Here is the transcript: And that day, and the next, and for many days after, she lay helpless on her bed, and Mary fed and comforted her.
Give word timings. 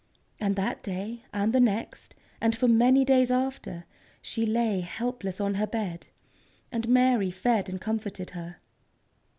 And 0.39 0.55
that 0.55 0.81
day, 0.81 1.25
and 1.31 1.53
the 1.53 1.59
next, 1.59 2.15
and 2.41 2.57
for 2.57 2.67
many 2.67 3.05
days 3.05 3.29
after, 3.29 3.85
she 4.19 4.47
lay 4.47 4.79
helpless 4.79 5.39
on 5.39 5.53
her 5.53 5.67
bed, 5.67 6.07
and 6.71 6.89
Mary 6.89 7.29
fed 7.29 7.69
and 7.69 7.79
comforted 7.79 8.31
her. 8.31 8.55